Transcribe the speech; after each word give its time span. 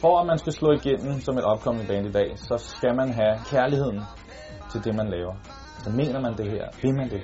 For 0.00 0.20
at 0.20 0.26
man 0.26 0.38
skal 0.38 0.52
slå 0.52 0.72
igennem 0.72 1.20
som 1.20 1.38
et 1.38 1.44
opkommende 1.44 1.88
band 1.88 2.06
i 2.06 2.12
dag, 2.12 2.38
så 2.38 2.58
skal 2.58 2.96
man 2.96 3.12
have 3.12 3.38
kærligheden 3.50 4.00
til 4.70 4.84
det, 4.84 4.94
man 4.94 5.10
laver. 5.10 5.34
Så 5.84 5.90
mener 5.90 6.20
man 6.20 6.36
det 6.36 6.50
her, 6.50 6.66
vil 6.82 6.94
man 6.94 7.10
det. 7.10 7.22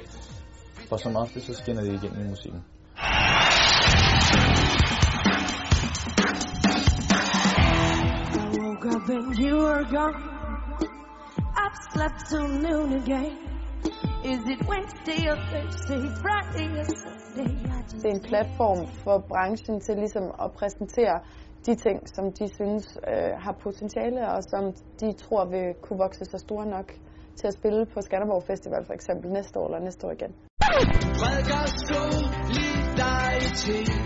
For 0.89 0.96
som 0.96 1.17
ofte, 1.17 1.41
så 1.41 1.54
skinner 1.54 1.82
det 1.82 1.93
igennem 1.93 2.27
i 2.27 2.29
musikken. 2.29 2.64
I 8.35 8.45
woke 8.58 8.86
up 8.96 9.08
and 9.08 9.39
you 9.39 9.57
were 9.57 9.85
gone. 9.85 10.17
I've 11.63 11.79
slept 11.93 12.29
till 12.31 12.49
noon 12.63 12.93
again. 13.03 13.48
Is 14.29 14.45
it 14.55 14.61
Wednesday 14.69 15.21
or 15.31 15.37
Thursday, 15.50 16.03
Friday 16.25 16.69
or 16.81 16.86
Sunday? 17.03 17.53
Det 18.03 18.09
er 18.11 18.14
en 18.14 18.21
platform 18.21 18.86
for 19.05 19.19
branchen 19.29 19.81
til 19.81 19.96
ligesom 19.96 20.25
at 20.45 20.53
præsentere 20.53 21.21
de 21.67 21.75
ting, 21.75 22.09
som 22.14 22.25
de 22.39 22.49
synes 22.59 22.99
øh, 23.13 23.33
har 23.45 23.55
potentiale, 23.63 24.21
og 24.35 24.43
som 24.53 24.64
de 25.00 25.13
tror 25.13 25.45
vil 25.45 25.75
kunne 25.83 25.99
vokse 25.99 26.25
sig 26.25 26.41
store 26.41 26.67
nok 26.67 26.93
til 27.39 27.46
at 27.46 27.55
spille 27.55 27.86
på 27.95 28.00
Skanderborg 28.00 28.43
Festival 28.43 28.85
for 28.86 28.93
eksempel 28.93 29.31
næste 29.31 29.59
år 29.61 29.67
eller 29.67 29.81
næste 29.89 30.07
år 30.07 30.13
igen. 30.19 30.33
Prædiker 31.21 31.63
solidaritet 31.89 33.97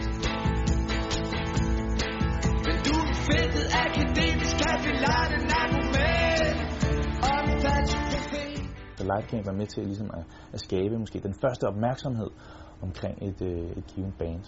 Så 9.13 9.19
Livecamp 9.19 9.47
er 9.49 9.53
med 9.53 9.67
til 9.67 9.83
ligesom 9.87 10.11
at, 10.15 10.25
at 10.53 10.61
skabe 10.61 10.99
måske 10.99 11.19
den 11.21 11.35
første 11.43 11.65
opmærksomhed 11.65 12.31
omkring 12.83 13.17
et, 13.29 13.43
øh, 13.43 13.71
et 13.79 13.87
givet 13.87 14.15
band. 14.19 14.43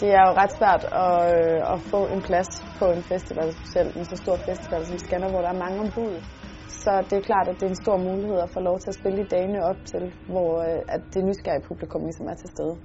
Det 0.00 0.10
er 0.18 0.22
jo 0.28 0.32
ret 0.42 0.52
svært 0.58 0.84
at, 1.06 1.16
øh, 1.36 1.72
at 1.72 1.80
få 1.92 2.00
en 2.14 2.22
plads 2.28 2.50
på 2.78 2.84
en 2.96 3.02
festival, 3.02 3.52
specielt 3.52 3.96
en 3.96 4.04
så 4.04 4.16
stor 4.16 4.36
festival 4.48 4.86
som 4.86 4.98
Skanderborg, 4.98 5.30
hvor 5.30 5.42
der 5.46 5.52
er 5.54 5.60
mange 5.64 5.78
ombud. 5.84 6.14
Så 6.68 6.92
det 7.10 7.16
er 7.18 7.24
klart, 7.30 7.48
at 7.48 7.54
det 7.58 7.64
er 7.66 7.72
en 7.76 7.84
stor 7.84 7.96
mulighed 8.08 8.38
at 8.46 8.50
få 8.56 8.60
lov 8.60 8.78
til 8.78 8.88
at 8.92 8.98
spille 9.00 9.20
i 9.22 9.28
dagene 9.34 9.60
op 9.70 9.80
til, 9.92 10.04
hvor 10.32 10.50
øh, 10.68 10.94
at 10.94 11.02
det 11.14 11.24
nysgerrige 11.24 11.66
publikum 11.68 12.02
ligesom 12.04 12.26
er 12.26 12.34
til 12.42 12.50
stede. 12.56 12.76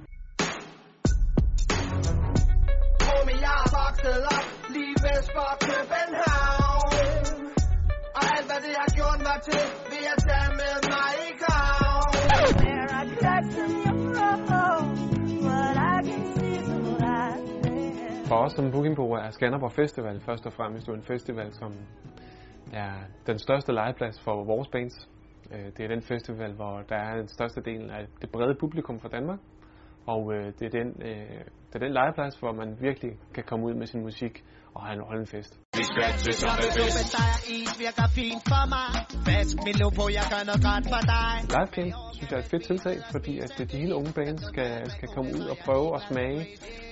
Er 4.12 4.20
op 4.36 4.46
lige 4.74 4.96
vest 5.04 5.28
for 5.36 5.50
København 5.68 7.34
Og 8.18 8.24
alt 8.34 8.46
hvad 8.50 8.60
det 8.66 8.74
har 8.82 8.90
gjort 8.98 9.20
mig 9.28 9.38
til, 9.48 9.62
vil 9.90 10.02
jeg 10.10 10.16
tage 10.28 10.50
med 10.60 10.74
mig 10.94 11.10
i 11.28 11.30
grav 11.42 12.00
there 12.64 12.86
are 12.98 13.06
cracks 13.20 13.54
in 13.64 13.70
your 13.84 14.36
road, 14.50 14.84
but 15.46 15.74
I 15.94 15.96
can 16.08 16.22
see 16.34 16.56
the 16.68 16.78
light. 17.04 17.42
For 18.28 18.36
os 18.44 18.52
som 18.56 18.70
bookingbureau 18.72 19.14
er 19.26 19.30
Skanderborg 19.30 19.72
Festival 19.72 20.20
først 20.20 20.46
og 20.46 20.52
fremmest 20.52 20.88
jo 20.88 20.94
en 20.94 21.02
festival, 21.02 21.52
som 21.54 21.72
er 22.72 22.92
den 23.26 23.38
største 23.38 23.72
legeplads 23.72 24.20
for 24.24 24.44
vores 24.44 24.68
bands. 24.68 25.08
Øh, 25.52 25.66
Det 25.76 25.80
er 25.84 25.88
den 25.88 26.02
festival, 26.02 26.52
hvor 26.52 26.82
der 26.88 26.96
er 26.96 27.16
den 27.16 27.28
største 27.28 27.60
del 27.60 27.90
af 27.90 28.06
det 28.20 28.30
brede 28.30 28.54
publikum 28.60 29.00
fra 29.00 29.08
Danmark. 29.08 29.38
Og 30.06 30.34
øh, 30.34 30.52
det 30.58 30.64
er 30.66 30.74
den, 30.80 30.88
øh, 31.08 31.40
det 31.68 31.74
er 31.74 31.78
den 31.86 31.92
legeplads, 31.92 32.34
hvor 32.36 32.52
man 32.52 32.76
virkelig 32.80 33.12
kan 33.34 33.44
komme 33.44 33.66
ud 33.66 33.74
med 33.74 33.86
sin 33.86 34.02
musik 34.02 34.44
og 34.74 34.82
have 34.86 34.94
en 34.98 35.04
holde 35.08 35.20
en 35.20 35.26
fest. 35.26 35.52
Steg 37.10 37.34
is 37.56 37.70
virker 37.84 38.08
fint 38.18 38.42
for 38.52 38.64
mig 38.74 38.90
Vask 39.28 39.56
min 39.66 39.76
lov 39.82 39.92
på, 39.98 40.04
jeg 40.18 40.26
gør 40.32 40.42
noget 40.50 40.62
godt 40.70 40.84
for 40.92 41.02
dig 41.14 41.32
Livecamp 41.54 41.92
synes 42.16 42.28
jeg 42.30 42.38
er 42.40 42.44
et 42.46 42.50
fedt 42.54 42.64
tiltag, 42.70 42.96
fordi 43.14 43.34
at 43.44 43.50
de 43.70 43.76
hele 43.82 43.94
unge 44.00 44.12
bands 44.18 44.42
skal, 44.52 44.90
skal 44.96 45.08
komme 45.14 45.30
ud 45.38 45.44
og 45.52 45.56
prøve 45.66 45.88
at 45.96 46.02
smage, 46.10 46.40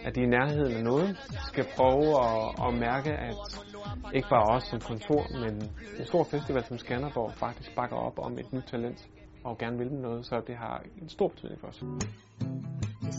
at 0.07 0.11
de 0.15 0.21
er 0.21 0.27
i 0.29 0.33
nærheden 0.39 0.73
af 0.79 0.83
noget. 0.91 1.09
Skal 1.51 1.67
prøve 1.77 2.09
at, 2.29 2.39
at 2.67 2.71
mærke, 2.87 3.13
at 3.29 3.37
ikke 4.17 4.29
bare 4.35 4.47
os 4.55 4.65
som 4.71 4.81
kontor, 4.91 5.23
men 5.43 5.55
en 5.99 6.07
stor 6.11 6.25
festival 6.25 6.65
som 6.65 6.79
Skanderborg 6.79 7.33
faktisk 7.45 7.69
bakker 7.79 7.97
op 7.97 8.17
om 8.27 8.33
et 8.39 8.53
nyt 8.53 8.67
talent 8.73 9.01
og 9.45 9.59
gerne 9.59 9.79
vil 9.79 9.89
dem 9.91 9.99
noget, 9.99 10.27
så 10.27 10.43
det 10.47 10.57
har 10.57 10.83
en 11.03 11.09
stor 11.09 11.29
betydning 11.29 11.61
for 11.61 11.69
os. 11.69 11.85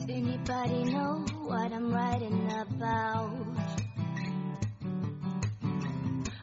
Does 0.06 0.18
anybody 0.18 0.84
know 0.92 1.26
what 1.44 1.72
I'm 1.72 1.94
writing 1.94 2.52
about? 2.52 3.32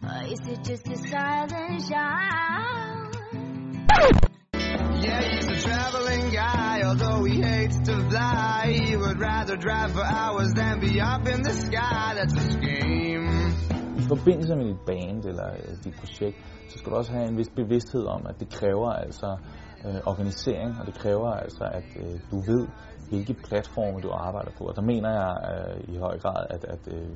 Or 0.03 0.33
is 0.33 0.41
it 0.49 0.65
just 0.65 0.89
a 0.89 0.97
silent 0.97 1.83
shout? 1.87 3.17
Yeah, 5.03 5.21
he's 5.21 5.47
a 5.47 5.61
traveling 5.61 6.31
guy, 6.31 6.83
although 6.87 7.25
he 7.25 7.43
hates 7.43 7.77
to 7.81 8.09
fly. 8.09 8.81
He 8.83 8.97
would 8.97 9.21
rather 9.21 9.57
drive 9.57 9.93
for 9.93 10.05
hours 10.05 10.53
than 10.55 10.81
be 10.81 10.99
up 10.99 11.29
in 11.29 11.43
the 11.43 11.53
sky. 11.53 12.15
That's 12.15 12.33
a 12.33 12.53
scheme. 12.53 13.29
I 13.99 14.03
forbindelse 14.09 14.57
med 14.57 14.67
dit 14.67 14.81
band 14.87 15.25
eller 15.25 15.51
dit 15.85 15.95
projekt, 15.95 16.37
så 16.69 16.79
skal 16.79 16.93
du 16.93 16.97
også 16.97 17.13
have 17.13 17.29
en 17.29 17.37
vis 17.37 17.49
bevidsthed 17.57 18.07
om, 18.07 18.27
at 18.27 18.41
det 18.41 18.49
kræver 18.49 18.93
altså 18.93 19.37
øh, 19.87 20.01
organisering, 20.07 20.71
og 20.81 20.87
det 20.87 20.95
kræver 20.95 21.31
altså, 21.31 21.65
at 21.65 21.89
øh, 22.03 22.21
du 22.31 22.37
ved, 22.41 22.67
hvilke 23.09 23.35
platforme 23.35 24.01
du 24.01 24.11
arbejder 24.11 24.51
på. 24.59 24.65
Og 24.65 24.77
der 24.77 24.83
mener 24.83 25.11
jeg 25.21 25.33
øh, 25.53 25.95
i 25.95 25.99
høj 25.99 26.19
grad, 26.19 26.47
at, 26.51 26.65
at 26.65 26.83
øh, 26.95 27.09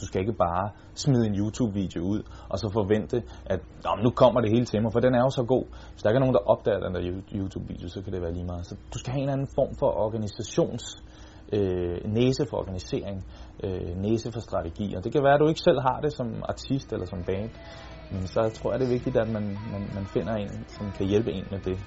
du 0.00 0.06
skal 0.06 0.20
ikke 0.20 0.32
bare 0.32 0.70
smide 0.94 1.26
en 1.26 1.34
YouTube-video 1.40 2.02
ud, 2.02 2.22
og 2.48 2.58
så 2.58 2.70
forvente, 2.72 3.22
at 3.46 3.60
Nå, 3.84 3.90
nu 4.02 4.10
kommer 4.10 4.40
det 4.40 4.50
hele 4.50 4.64
til 4.64 4.82
mig, 4.82 4.92
for 4.92 5.00
den 5.00 5.14
er 5.14 5.22
jo 5.26 5.30
så 5.30 5.44
god. 5.44 5.64
Hvis 5.92 6.02
der 6.02 6.10
ikke 6.10 6.16
er 6.16 6.24
nogen, 6.26 6.34
der 6.34 6.44
opdager 6.52 6.80
den 6.80 6.94
der 6.94 7.02
YouTube-video, 7.38 7.88
så 7.88 8.02
kan 8.02 8.12
det 8.12 8.22
være 8.22 8.32
lige 8.32 8.44
meget. 8.44 8.66
Så 8.66 8.74
du 8.94 8.98
skal 8.98 9.12
have 9.12 9.22
en 9.22 9.28
anden 9.28 9.48
form 9.56 9.74
for 9.80 9.90
organisations 10.06 10.82
øh, 11.52 11.98
næse 12.04 12.46
for 12.50 12.56
organisering, 12.56 13.24
øh, 13.64 13.96
næse 13.96 14.32
for 14.32 14.40
strategi. 14.40 14.94
Og 14.96 15.04
det 15.04 15.12
kan 15.12 15.22
være, 15.22 15.34
at 15.34 15.40
du 15.40 15.48
ikke 15.48 15.60
selv 15.60 15.80
har 15.80 16.00
det 16.00 16.12
som 16.12 16.28
artist 16.48 16.92
eller 16.92 17.06
som 17.06 17.22
band, 17.26 17.50
men 18.10 18.26
så 18.26 18.48
tror 18.48 18.72
jeg, 18.72 18.80
det 18.80 18.86
er 18.86 18.92
vigtigt, 18.92 19.16
at 19.16 19.28
man, 19.28 19.58
man, 19.72 19.90
man 19.94 20.06
finder 20.06 20.34
en, 20.34 20.64
som 20.68 20.92
kan 20.92 21.06
hjælpe 21.06 21.32
en 21.32 21.44
med 21.50 21.58
det. 21.58 21.78